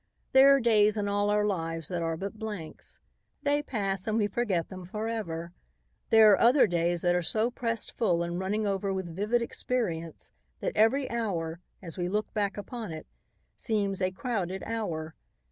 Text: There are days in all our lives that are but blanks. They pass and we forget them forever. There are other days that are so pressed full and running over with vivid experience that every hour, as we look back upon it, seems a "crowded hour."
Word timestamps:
There 0.31 0.55
are 0.55 0.59
days 0.59 0.97
in 0.97 1.07
all 1.07 1.29
our 1.29 1.45
lives 1.45 1.87
that 1.89 2.01
are 2.01 2.17
but 2.17 2.39
blanks. 2.39 2.97
They 3.43 3.61
pass 3.61 4.07
and 4.07 4.17
we 4.17 4.25
forget 4.25 4.67
them 4.67 4.83
forever. 4.83 5.53
There 6.09 6.31
are 6.31 6.39
other 6.41 6.65
days 6.65 7.01
that 7.03 7.13
are 7.13 7.21
so 7.21 7.51
pressed 7.51 7.95
full 7.95 8.23
and 8.23 8.39
running 8.39 8.65
over 8.65 8.91
with 8.91 9.15
vivid 9.15 9.43
experience 9.43 10.31
that 10.59 10.73
every 10.75 11.07
hour, 11.11 11.59
as 11.83 11.99
we 11.99 12.09
look 12.09 12.33
back 12.33 12.57
upon 12.57 12.91
it, 12.91 13.05
seems 13.55 14.01
a 14.01 14.09
"crowded 14.09 14.63
hour." 14.65 15.13